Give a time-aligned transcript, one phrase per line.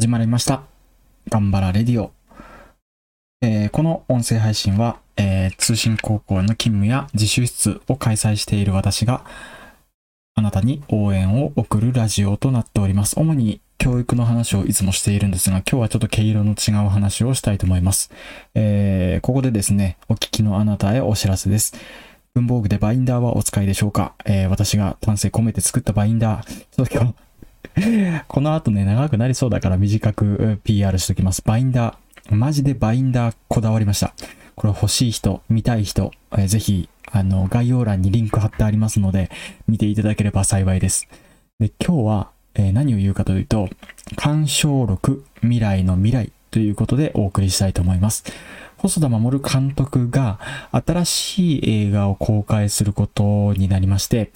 [0.00, 0.62] 始まりました。
[1.28, 2.12] 頑張らレディオ。
[3.42, 9.22] えーこの音声配信は、えー通信高校の勤務や自習室を開催している私が、
[10.34, 13.20] あなたに応援を送るラジオとなっております。
[13.20, 18.10] 主に教育の話をいつもしているんですが、今日はちょっと毛色の違う話をしたいと思います。
[18.54, 21.74] えーここでですね、お聞きのあなたへお知らせです。
[22.32, 27.14] 文房具でバインダーはお使いでしょうか、え私が丹精込めて作ったバインダー、ちょっと今日、
[28.28, 31.42] この後ね、長くなりそうだから短く PR しときます。
[31.44, 32.34] バインダー。
[32.34, 34.14] マジでバインダーこだわりました。
[34.54, 39.30] これ欲しい人、見たい人、えーぜひ、あの、概要欄にリンク貼ってありますので、
[39.66, 41.08] 見ていただければ幸いです。
[41.58, 43.68] で、今日は、えー何を言うかというと、
[44.16, 48.24] 鑑賞録、未来の未来ということでお送りしたいと思います。
[48.76, 50.38] 細田守監督が
[50.72, 54.32] 新しい映画を公開することになりまして、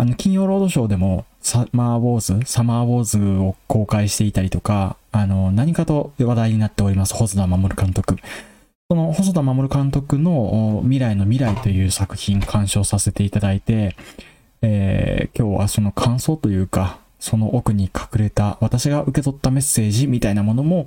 [0.00, 8.16] あの、金曜ロードショーでも、サマーウォーズ、サマーウォーズを公開していたりとか、あの、何かと話題になっております、細田守監督。
[8.88, 13.96] その細田守監督の未来の未来という作品鑑賞させていただいて、
[14.62, 20.86] えー今日はその感想というか、その奥に隠れた私が受け取ったメッセージみたいなものも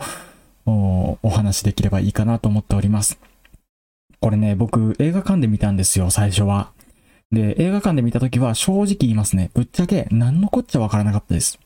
[0.66, 3.20] おお話しできればいいかなと思っております。
[4.22, 6.72] これね、僕映画館で見たんですよ、最初は。
[7.32, 9.52] で、映画館で見たときは正直言いますね。
[9.54, 11.60] ぶっちゃけ何のこっちゃわからなかったです。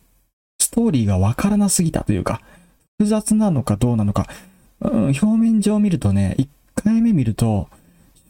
[0.60, 2.42] ストーリーがわからなすぎたというか、
[2.98, 4.28] 複雑なのかどうなのか、
[4.82, 7.68] うん、表面上見るとね、1回目見ると、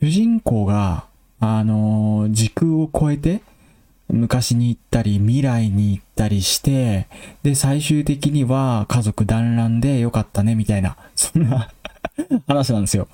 [0.01, 1.05] 主人公が、
[1.39, 3.41] あのー時空を超えて、
[4.07, 7.07] 昔に行ったり、未来に行ったりして、
[7.43, 11.71] で、最終的には家族団らんでよかったね、みたいな、そんな
[12.47, 13.07] 話なんですよ。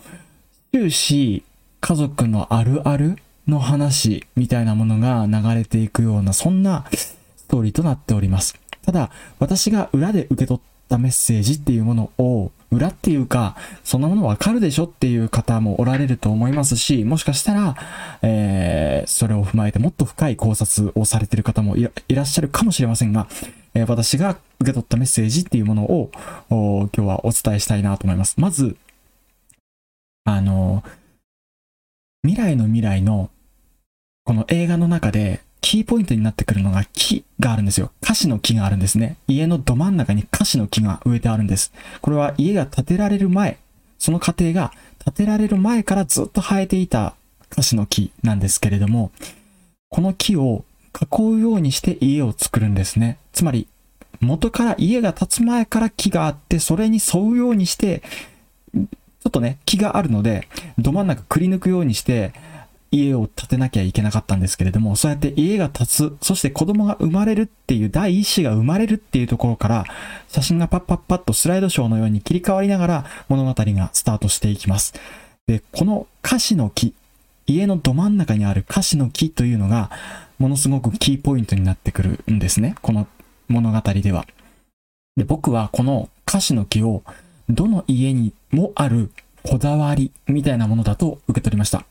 [0.73, 1.43] 終始、
[1.79, 7.17] 家族のあるあるの話みたいなものが流れていくような、そんなス
[7.47, 8.59] トーリーとなっております。
[8.83, 17.75] ただ、私が裏で受け取ったメッセージっていうものを、裏っていうか、そんなものわかるでしょっていう方もおられると思いますし、もしかしたら、
[18.21, 23.27] えー、それを踏まえてもっと深い考察をされている方もいらっしゃるかもしれませんが、
[23.73, 26.11] えー私が受け取ったメッセージっていうものを、
[26.49, 28.39] 今日はお伝えしたいなと思います。
[28.39, 28.77] まず、
[30.23, 30.83] あの、
[32.23, 33.29] 未来の未来の、
[34.23, 37.91] この映画の中で、キーポイントになってくるのが木があるんですよ。
[38.03, 39.17] 歌詞の木があるんですね。
[39.27, 41.71] 家のど真ん中に歌詞の木が植えてあるんです。
[42.01, 43.57] これは家が建てられる前、
[43.97, 44.71] その過程が
[45.03, 47.15] 建てられる前からずっと生えていた
[47.51, 49.11] 歌詞の木なんですけれども、
[49.89, 50.65] この木を
[50.99, 53.17] 囲うようにして家を作るんですね。
[53.33, 53.67] つまり、
[54.19, 58.03] 元から家が建つ前から木があって、それに沿うようにして、
[58.73, 62.33] ちょっとね、木があるので、ど真ん中くり抜くようにして、
[62.91, 69.85] 家を建てなきゃいけなかったんですけれども、そうやって家が建つ、そして子供が生まれるっていう第一子が生まれるっていうところから、
[70.27, 74.93] 写真がパッパッパッとスライドショーのように切り替わりながら物語がスタートしていきます。
[75.47, 76.93] で、この歌詞の木、
[77.47, 79.89] 家のど真ん中にある歌詞の木というのが、
[80.37, 82.75] ものすごくキーポイントになってくるんですね。
[82.81, 83.07] この
[83.47, 84.27] 物語では。
[85.15, 87.03] で、僕はこの歌詞の木を、
[87.49, 89.11] どの家にもある
[89.43, 91.85] こだわりみたいなものだと受け取りました。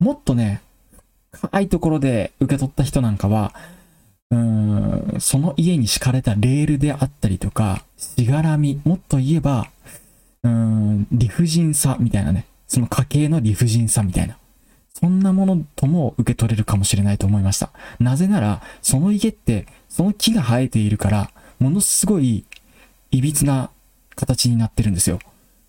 [0.00, 0.62] もっとね、
[1.32, 3.54] 深いところで受け取った人なんかは、
[4.30, 9.68] うーん、その家に敷かれたレールであったりとか、しがらみ、もっと言えば、
[10.42, 14.38] うーん、理不尽さみたいなね、その家計の理不尽さみたいな。
[14.94, 17.70] そんなものとも受け取れるかもしれないと思いました。
[17.98, 22.44] なぜなら、その家って、その木が生えているから、ものすごい、
[23.10, 23.70] いびつな
[24.14, 25.18] 形になってるんですよ。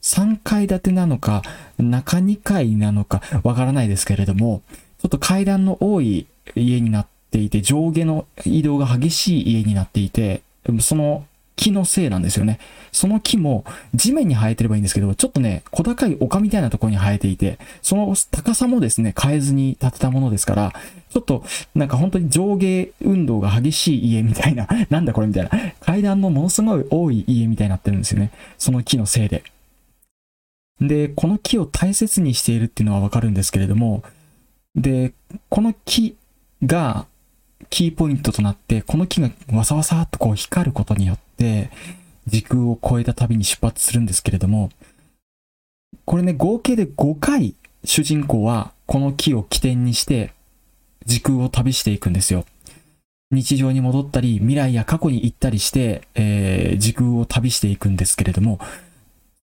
[0.01, 1.41] 3階建てなのか、
[1.77, 4.61] 中2階なのか、わからないですけれども、
[5.01, 10.41] ちょっと階段の多い家になっていて、上下の移動が激しい家になっていて、
[10.79, 11.25] その
[11.55, 12.59] 木のせいなんですよね。
[12.91, 13.63] その木も
[13.93, 20.73] 地面に生えてればいいんですけど、ちょっとね、小高い丘みたいなところに生えていて、その高さもですね、変えずに建てたものですから、
[21.11, 21.43] ちょっと
[21.75, 28.31] なんか本当に上下運動が激しい家みたいな、なんだこれみたいな、階段のものすごい多い家みたいになってるんですよね。
[28.57, 29.43] その木のせいで。
[30.81, 34.03] で、この木を大切にしているっていうのはわかるんですけれども、
[34.75, 35.13] で、
[35.49, 36.17] この木
[36.65, 37.05] が
[37.69, 41.69] キーポイントとなって、この木がわさわさっとこう光ることによって、
[42.25, 44.71] 時空を超えた旅に出発するんですけれども、
[46.05, 50.33] これね、合計で5回主人公はこの木を起点にして
[51.05, 52.45] 時空を旅していくんですよ。
[53.31, 58.59] 日常に戻ったり、未来や過去に行ったりして、えー時空を旅していくんですけれども、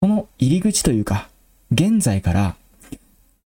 [0.00, 1.28] その入り口というか、
[1.72, 2.56] 現在から、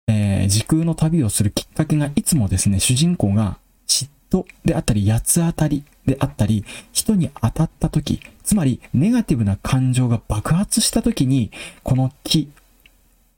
[0.09, 3.59] えー時空の旅をするきっかけがいつもですね、主人公が
[3.89, 11.51] 嫉妬であったり、八つ当たりであったり、人に当たった時、つまり、ネガティブな感情が爆発した時に、
[11.83, 12.49] この木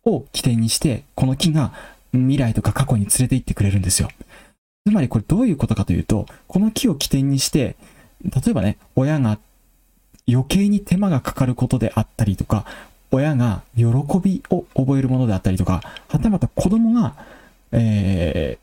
[0.05, 1.72] を起点にして、この木が
[2.12, 4.10] 未来とか過去に連れて行ってくれるんですよ。
[4.87, 7.76] つまりこれどういうことかというと、この木を起点にして、
[8.22, 9.38] 例えばね、親が
[10.28, 12.66] 余計に手間がかかることであったりとか、
[13.10, 13.84] 親が喜
[14.22, 17.14] びを覚えるものであったりとか、はたまた子供が、
[17.72, 18.58] え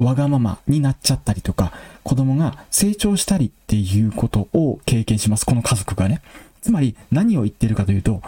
[0.00, 5.46] ー、わがままになっちゃったりとか、子供が成長したりっていうことを経験します。
[5.46, 6.22] この家族がね。
[6.60, 8.22] つまり何を言ってるかというと、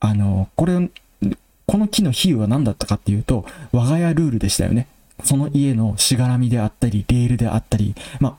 [0.00, 0.90] あの、これ、
[1.66, 4.86] この木の比喩は何だったかっていうと、我が家ルールでしたよね。
[5.24, 8.36] その家のしがらみであったり、レールであったり、まあ、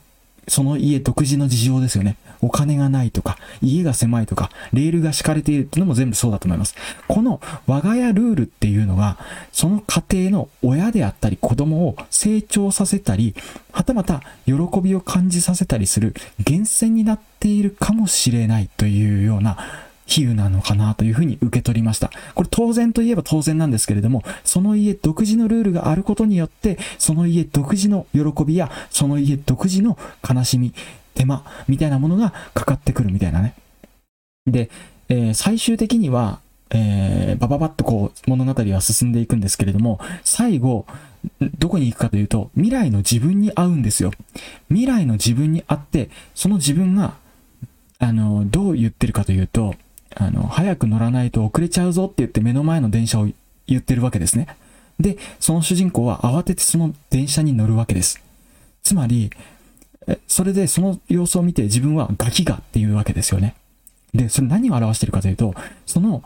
[0.48, 2.18] その家独自の事情ですよね。
[2.42, 6.76] お金がないとか、家が狭いとか、レールが敷かれているっていうのも全部そうだと思います。
[7.08, 9.18] この我が家ルールっていうのが、
[9.52, 13.36] その家庭の親であったり子供を成長させたり、
[13.72, 19.58] はたまた喜びを感じさせたりする源泉になっているかもしれないというような
[20.06, 22.12] 比喩なのかなというふうに受け取りました。
[22.36, 29.98] これ当然といえば当然なんですけれども、その家独自のルールがあることによって、その家独自の喜びや、その家独自の
[30.28, 30.74] 悲しみ、
[31.16, 33.56] 手間みたいなものがかかってくるみたいなね。
[34.46, 34.70] で、
[35.10, 36.40] えー、最終的には、
[36.70, 40.86] えー、バババッとこう物語は進んでいくんですけれども、最後、
[41.58, 44.12] どこに行くかというと、未来の自分に会うんですよ。
[44.70, 47.16] 未来の自分に会って、その自分が、
[47.98, 49.76] あの、どう言ってるかというと、
[50.16, 53.28] あの、早く乗らないと遅れちゃうぞって言って目の前の電車を
[53.68, 54.48] 言ってるわけですね。
[55.00, 58.22] で、その主人公は慌ててその電車に乗るわけです。
[58.84, 59.32] つまり、
[60.28, 63.56] それでその様子を見て自分はガキがっていうわけですよね。
[64.14, 65.54] で、それ何を表してるかというと、
[65.86, 66.24] その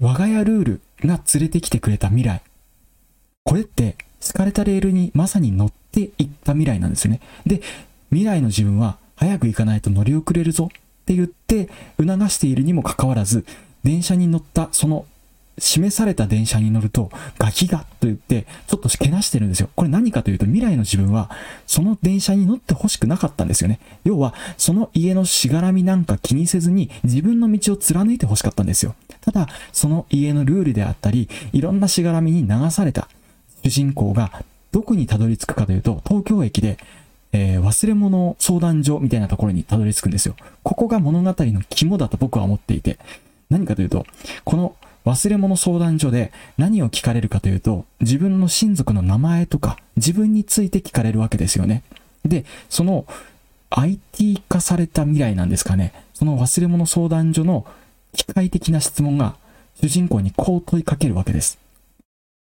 [0.00, 2.42] 我が家ルールが連れてきてくれた未来。
[3.44, 7.20] これって敷かれたレールにまさに乗っていった未来なんですよね。
[7.46, 7.60] で、
[8.10, 11.68] 未来の自分は早く行かないと乗り遅れるぞって言って
[11.98, 13.44] 促しているにもかかわらず、
[13.84, 15.04] 電車に乗ったその
[15.58, 19.68] 示された電車に乗ると、ガキがと言って、ちょっとけなしてるんですよ。
[19.76, 21.30] これ何かというと、未来の自分は、
[21.66, 23.78] その電車に乗って欲しくなかったんですよね。
[24.04, 28.94] 要は、その家のしがらみなんか気にせずに、自分の道を貫いて欲しかったんですよ。
[29.20, 33.08] ただ、その家のルールであったり、いろんなしがらみに流された
[33.62, 36.78] 主人公が、どこにたどり着くかというと、東京駅で、
[37.32, 40.36] えー、忘れ物相談所みたいなところにたどり着くんですよ。
[40.62, 42.98] ここが物語の肝だと僕は思っていて、
[43.50, 44.06] 何かというと、
[44.44, 51.82] この忘れ物相談所で何を聞かれるかというと、自分の親族の名前とか自分について聞かれるわけですよね。
[52.24, 53.06] で、その
[53.70, 55.92] IT 化された未来なんですかね。
[56.14, 57.66] その忘れ物相談所の
[58.12, 59.36] 機械的な質問が
[59.80, 61.58] 主人公にこう問いかけるわけです。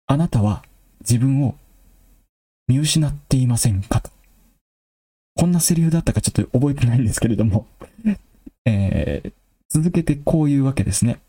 [0.07, 0.63] あなたは
[1.01, 1.55] 自分を
[2.67, 4.09] 見失っていませんかと。
[5.35, 7.65] こんなセリフだったかちょっと覚えてないんですけれども
[8.65, 9.33] えー、
[9.69, 11.19] 続けてこういうわけですね。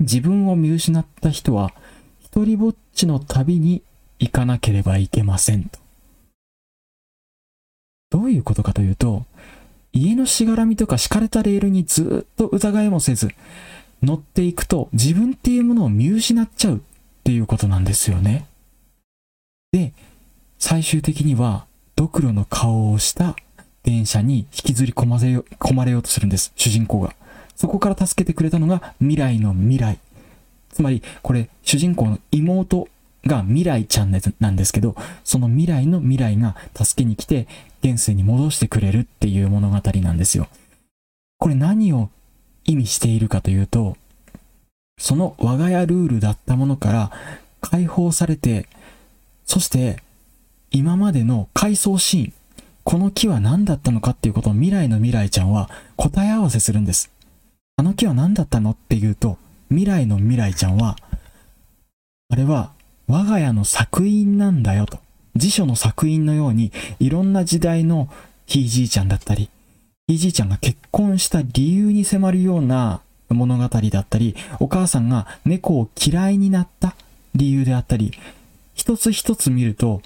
[0.00, 1.72] 自分を見失った人は、
[2.20, 3.82] 一人ぼっちの旅に
[4.18, 5.78] 行かなければいけませんと。
[8.10, 9.24] どういうことかというと、
[9.92, 13.28] 家のしがらみとか敷かれたレールにずっと疑いもせず、
[14.02, 16.80] 乗っていくと自分っていうものを見失っちゃうっ
[17.22, 18.46] ていうことなんですよね。
[19.72, 19.92] で、
[20.58, 23.36] 最終的には、ドクロの顔をした
[23.82, 27.14] 電車に引きずり込ませよ込まれようとするんです、主人公が。
[27.60, 29.98] そこから助けてくれたのが未来の未来。
[30.72, 32.88] つまり、これ、主人公の妹
[33.26, 37.46] が未来ちゃんなんですけど、その未来の未来が助けに来て、
[37.82, 40.48] 現世に戻してくれるっていう物語なんですよ。
[41.36, 42.08] これ何を
[42.64, 43.98] 意味しているかというと、
[44.96, 47.12] その我が家ルールだったものから
[47.60, 48.68] 解放されて、
[49.44, 50.02] そして
[50.70, 52.32] 今までの回想シーン、
[52.84, 57.10] この木は何だったのかっていうことを未来の未来ちゃんは答え合わせするんです。
[57.80, 59.38] あの木は何だったのって言うと、
[59.70, 60.96] 未来の未来ちゃんは、
[62.28, 62.72] あれは
[63.08, 64.98] 我が家の作品なんだよと。
[65.34, 68.10] 辞書の作品のように、いろんな時代の
[68.44, 69.48] ひいじいちゃんだったり、
[70.08, 76.94] ひいじいちゃんが結婚した理由に迫るような物語だったり、お母さんが猫を嫌いになった
[77.34, 78.12] 理由であったり、
[78.74, 80.02] 一つ一つ見ると、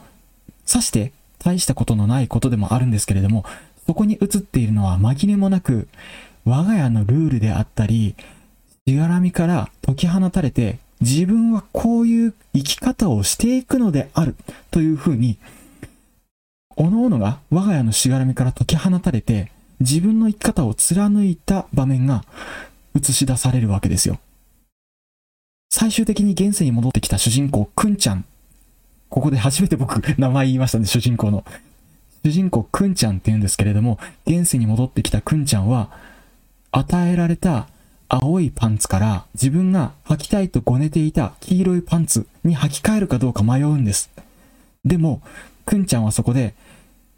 [0.64, 3.44] さして大したことのないことでもあるんですけれども、
[3.84, 5.88] そこに映っているのは紛れもなく、
[6.44, 8.14] 我が家のルールであったり、
[8.86, 14.34] しがらみから解き放たれて、自分はこういう生き方をしていくのである
[14.70, 15.38] というふうに、
[16.76, 22.24] 各々が我が家のしがらみから解き放たれて、自分の生き方を貫いた場面が
[22.96, 24.18] 映し出されるわけですよ。
[25.70, 28.24] 最終的に現世に戻ってきた主人公、くんちゃん。
[29.08, 31.44] ここで初めて僕、名前言いましたね、主人公の。
[32.24, 35.90] 主人公、くんちゃんって言うんですけれども、現世に戻ってきたくんちゃんは、
[36.76, 37.68] 与えられた
[38.08, 44.10] 青いパンツから自分が履きたいとごねていた黄色いパンツに履き替えるかどうか迷うんです。
[44.84, 45.22] でも、
[45.64, 46.54] くんちゃんはそこで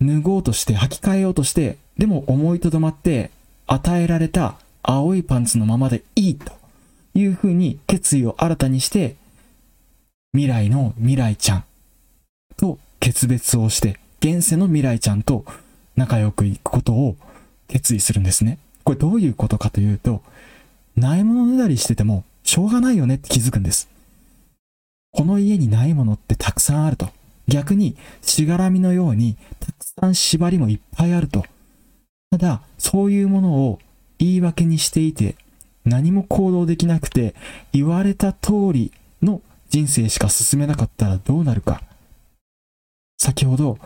[0.00, 3.30] 脱ごうとして履き替えようとして、でも思いとどまって
[3.66, 6.52] 与えられた青いパンツのままでいいと
[7.14, 9.16] いうふうに決意を新たにして、
[10.32, 11.64] 未来の未来ちゃん
[12.58, 15.46] と決別をして、現世の未来ちゃんと
[15.96, 17.16] 仲良くいくことを
[17.68, 18.58] 決意するんですね。
[18.86, 20.22] これどういうことかというと、
[20.94, 23.88] ないものねだりしててもしょうがないよねって気づくんです。
[25.10, 27.08] この家にないものってたくさんあると。
[27.48, 31.44] 逆にしがらみのようにたくさん縛りもいっぱいあると。
[32.30, 33.80] ただ、そういうものを
[34.18, 35.34] 言い訳にしていて、
[35.84, 37.34] 何も行動できなくて、
[37.72, 41.82] 言われた通りの人生しか進めなかったらどうなるか。
[43.18, 43.80] 先ほど、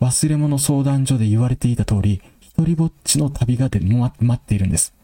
[0.00, 2.22] 忘れ物相談所で言われていた通り、
[2.58, 4.94] 一人ぼっちの旅がで待っているんです。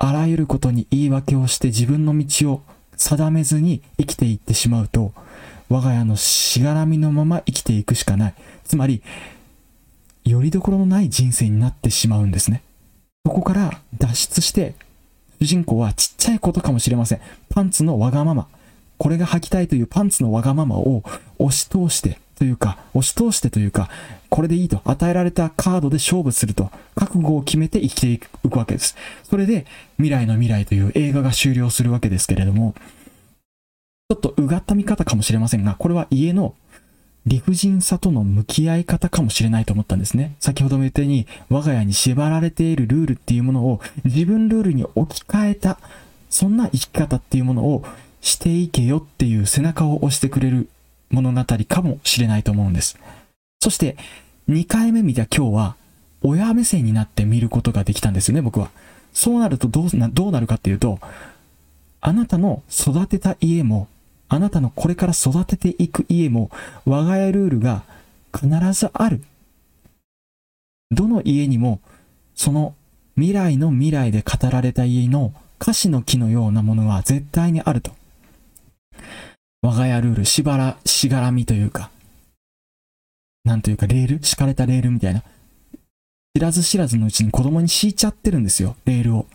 [0.00, 2.62] あらゆることに言い訳をして自分の道を
[2.96, 5.12] 定めずに生きていってしまうと、
[5.68, 8.34] 我が家のしがらみのまま生きていくしかない。
[8.64, 9.00] つまり、
[10.24, 12.64] よりどころのない人生になってしまうんですね。
[13.24, 14.74] そこから脱出して、
[15.40, 17.20] 主人公はちっちゃいことかもしれません。
[17.48, 18.48] パンツのわがまま。
[18.98, 21.04] これが履きたいというパンツのわがままを
[21.38, 23.88] 押し通してというか、押し通してというか、
[24.28, 28.96] これでいいと与えられたカードで勝負すると、覚悟を決めて生きていくわけです。
[29.22, 29.64] それで、
[29.98, 32.74] 未来の未来という映画が終了するわけですけれども、
[34.10, 36.56] ちょっとうがった見方かもしれませんが、これは家の
[37.26, 40.34] 理不尽さとの向き合い方かもしれないと思ったんですね。
[40.40, 45.78] 先ほども言ったように、我が家に縛られているルールっていうものを自分ルールに置き換えた、
[46.28, 47.84] そんな生き方っていうものを
[48.20, 50.68] していけよっていう背中を押してくれる
[51.12, 52.98] 物語かもしれないと思うんです。
[53.60, 53.96] そして、
[54.48, 55.76] 2回目見た今日は、
[56.22, 58.70] 親目線になって見ることができたんですよね、僕は。
[59.12, 60.98] そうなるとどうな、どうなるかっていうと、
[62.00, 63.86] あなたの育てた家も
[64.32, 66.50] あなたのこれから育てていく家も
[66.86, 67.82] 我が家ルールが
[68.34, 69.22] 必ずある。
[70.90, 71.80] どの家にも
[72.34, 72.74] その
[73.14, 77.92] 未来の未来で語られた家の歌詞の木のようなものは絶対にあると。
[79.64, 81.90] 我が家ルール、しばら、しがらみというか、
[83.44, 84.18] なんというかレール？
[84.20, 85.22] 敷かれたレールみたいな。
[86.34, 89.26] 知らず知らずのうちに子供に敷いちゃってるんですよ、レールを。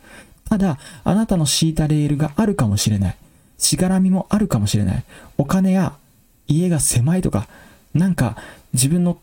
[0.49, 3.15] ただ、あなたの敷いたレールがあるかもしれない。
[3.57, 5.03] しがらみもあるかもしれない。
[5.37, 5.93] お金や
[6.47, 7.47] 家が狭いとか、
[7.93, 8.35] なんか
[8.73, 9.17] 自分の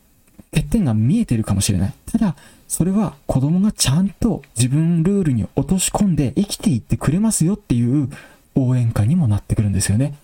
[0.54, 1.94] 欠点が見えてるかもしれない。
[2.10, 2.34] ただ、
[2.66, 8.08] それは子供がちゃんと自分ルールに落とし込んで生きていってくれますよっていう
[8.54, 10.14] 応援歌にもなってくるんですよね。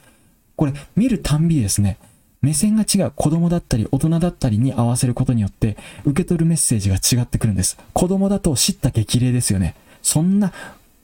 [0.61, 1.97] これ見るたんびですね、
[2.43, 7.79] 目線が違う子供だったり大人だったりに合わせることによって受け取るメッセージが違ってくるんです。
[7.95, 9.75] 子供だと知った激励ですよね。
[10.03, 10.53] そんな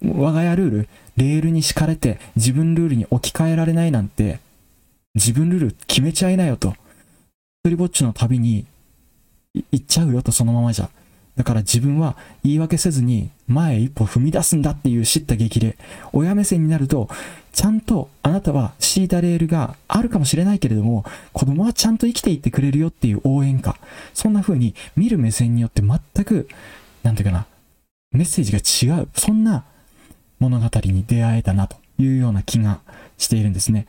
[0.04, 4.40] 我が家ルール、レールに敷かれて自分ルールに置き換えられないなんて、
[5.14, 6.74] 自分ルール決めちゃいなよと。
[7.64, 8.66] 一人ぼっちの旅に
[9.54, 10.90] 行っちゃうよとそのままじゃ。
[11.36, 15.76] だから自分は言い訳せずに前一歩踏み出すんだっていう知った激励。
[16.12, 17.08] 親目線になると、
[17.52, 23.76] ちゃんとあなたは敷いたレールがあるかもしれないけれども、子供はちゃんと生きていってくれるよっていう応援歌。
[24.14, 26.48] そんな風に見る目線によって全く、
[27.02, 27.46] なんていうかな、
[28.12, 29.08] メッセージが違う。
[29.14, 29.64] そんな
[30.38, 32.80] 物語に出会えたなというような気が
[33.18, 33.86] しているんですね。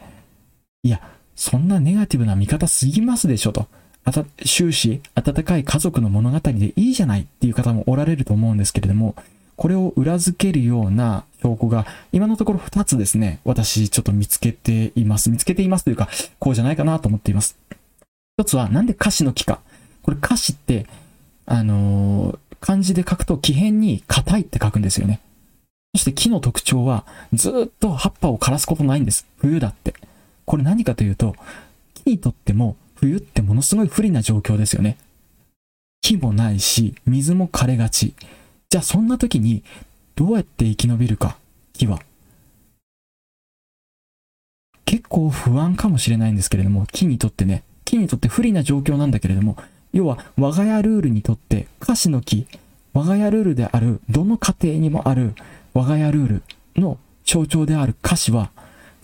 [0.83, 1.01] いや、
[1.35, 3.67] そんなネガティブな見方すぎますでしょと。
[4.07, 9.15] あた、終始、温かい家族の物語でいいじゃないっていう方もおられると思うんですけれども、
[9.57, 15.29] これを裏付けるような証拠が、今のところ2つですね、私ちょっと見つけています。
[15.29, 16.07] 見つけていますというか、
[16.39, 17.57] こうじゃないかなと思っています。
[18.39, 19.59] 一つは、なんで歌詞の木か。
[20.03, 20.85] これ歌詞って、
[21.45, 25.19] あのー、漢字で書くと、木片に硬いって書くんですよね。
[25.95, 29.27] そして木の特徴は、ずっと葉っぱを枯らすことないんです。
[29.39, 29.93] 冬だって。
[30.45, 31.35] これ何かというと、
[32.05, 34.97] 木にとっても冬ってものすごい不利な状況ですよね。
[36.01, 38.15] 木もないし、水も枯れがち。
[38.69, 39.63] じゃあそんな時に、
[40.15, 41.37] どうやって生き延びるか、
[41.73, 42.01] 木は。
[44.85, 49.57] 結構不安かもしれないんですけれども、木にとってね、木にとって不利な状況なんだけれども、
[49.93, 52.47] 要は我が家ルールにとって、歌詞の木、
[52.93, 55.35] 我が家ルールである、どの家庭にもある
[55.73, 56.43] 我が家ルール
[56.75, 58.49] の象徴である歌詞は、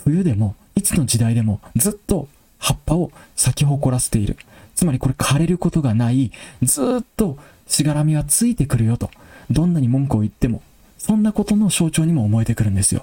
[0.04, 2.28] 冬でも、いつの時代でもずっと
[2.63, 4.38] 葉っぱを咲き誇らせている。
[4.74, 9.12] つまりこれ枯れることがない、ずっとしがらみはついてくるよと。
[9.51, 10.62] どんなに文句を言っても、
[10.98, 13.01] そんなことの象徴にも思えてくるんですよ。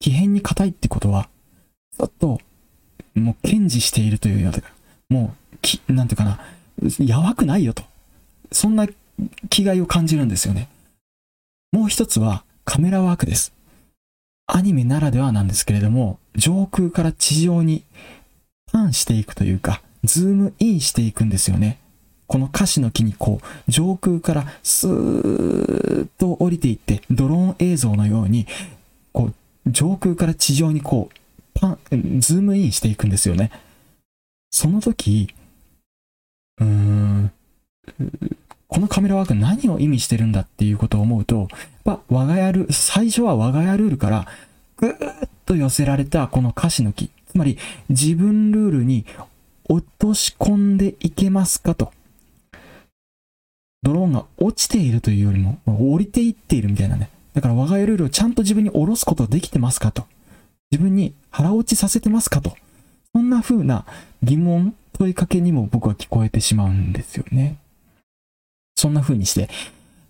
[0.00, 1.28] 奇変に硬いってことは、
[1.96, 2.40] ずっと、
[3.14, 4.68] もう堅持しているというようだか
[5.10, 6.40] ら、もう、き、なんていうかな、
[6.98, 7.84] やわくないよと。
[8.50, 8.88] そんな
[9.50, 10.68] 気概を感じるんですよね。
[11.70, 13.52] もう一つはカメラワークです。
[14.50, 17.84] アニメならではなんですけれども、上空から地上に
[18.72, 21.78] パンしていくというか、ズームインしていくんですよね。
[22.26, 28.46] この樫の木にこう、上空からスーッと降りていって、ドローン映像のように、
[29.12, 29.32] こ
[29.66, 33.50] う、上空から地上にこう、パン、ズームインしていくんですよね。
[34.50, 35.34] その時、
[36.58, 37.32] うーん、
[38.68, 41.48] このカメラワーク何を意味してるんだっていうことを思うと、やっ
[41.84, 44.26] ぱ我が家ルール、最初は我が家ルールから
[44.76, 47.10] ぐーっと寄せられたこの歌詞の木。
[47.26, 47.58] つまり
[47.88, 49.06] 自分ルールに
[49.68, 51.92] 落とし込んでいけますかと。
[53.82, 57.10] ドローンが落ちているというよりも降りていっているみたいなね。
[57.34, 60.04] だから我が家ルールをちゃんと自分に下ろすことできてますかと。
[60.70, 62.56] 自分に腹落ちさせてますかと。
[63.14, 63.86] そんな風な
[64.22, 67.56] 疑問、問いかけにも僕は聞こえてしまうんですよね。
[68.78, 69.48] そんな風にして、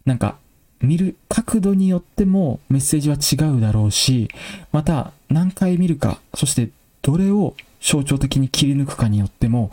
[0.05, 0.37] なんか、
[0.81, 4.29] 見る角度によってもメッセージは違うだろうし、
[4.73, 6.69] また何回見るか、そして
[7.01, 9.71] どれを象徴的に切り抜くかによっても、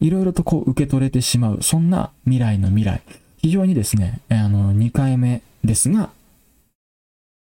[0.00, 3.02] いろいろとこう受け取れてしまう、そんな未来の未来。
[3.38, 6.10] 非常にですね、あの、2回目ですが、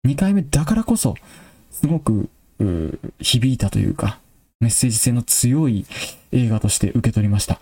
[0.08, 1.16] 2回目だからこそ、
[1.72, 2.30] すごく、
[3.20, 4.20] 響いたというか、
[4.62, 5.86] メッセージ性の強い
[6.32, 7.60] 映画として受け取りました。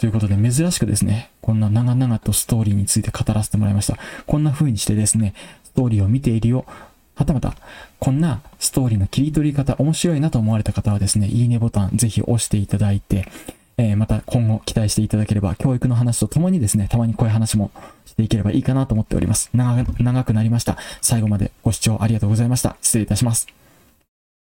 [0.00, 3.98] ということで、珍しくですね、こんな長々とストーリーについて語らせてもらいました。
[4.26, 6.64] こんな風にしてですね、ストーリーを見ているよ、
[7.16, 7.54] はたまた、
[7.98, 13.28] こんなストーリーの切り取り方、面白いなと思われた方はですね、いいねボタンぜひ押していただいて、
[13.76, 17.70] えー、また今後期待していただければ、教育の話とともにですね、たまにこういう話も
[18.06, 19.50] していければいいかなと思っております。
[19.52, 20.78] 長長くなりました。
[21.02, 22.76] 最後までご視聴ありがとうございました。
[22.80, 23.59] 失礼いたします。